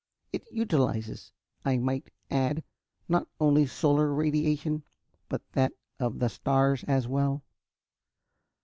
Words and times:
It 0.33 0.47
utilizes, 0.51 1.31
I 1.63 1.77
might 1.77 2.09
add, 2.31 2.63
not 3.07 3.27
only 3.39 3.67
solar 3.67 4.11
radiation 4.11 4.81
but 5.29 5.43
that 5.51 5.73
of 5.99 6.17
the 6.17 6.29
stars 6.29 6.83
as 6.85 7.07
well. 7.07 7.43